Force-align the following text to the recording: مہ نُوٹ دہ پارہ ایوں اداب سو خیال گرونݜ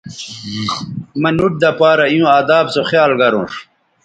مہ 1.21 1.29
نُوٹ 1.35 1.53
دہ 1.61 1.69
پارہ 1.79 2.05
ایوں 2.11 2.29
اداب 2.37 2.65
سو 2.73 2.81
خیال 2.89 3.11
گرونݜ 3.19 3.51